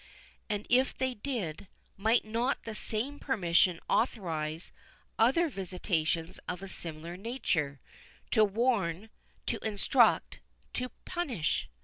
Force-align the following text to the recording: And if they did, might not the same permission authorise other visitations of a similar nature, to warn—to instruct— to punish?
And 0.49 0.65
if 0.67 0.97
they 0.97 1.13
did, 1.13 1.67
might 1.95 2.25
not 2.25 2.63
the 2.63 2.73
same 2.73 3.19
permission 3.19 3.79
authorise 3.87 4.71
other 5.19 5.47
visitations 5.47 6.39
of 6.49 6.63
a 6.63 6.67
similar 6.67 7.15
nature, 7.15 7.79
to 8.31 8.43
warn—to 8.43 9.59
instruct— 9.63 10.39
to 10.73 10.89
punish? 11.05 11.69